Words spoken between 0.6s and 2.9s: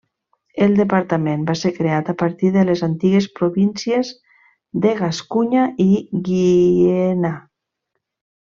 El departament va ser creat a partir de les